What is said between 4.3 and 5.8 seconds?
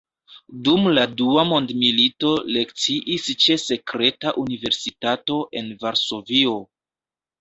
universitato en